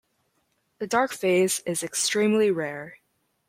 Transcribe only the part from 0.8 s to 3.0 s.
dark phase is extremely rare.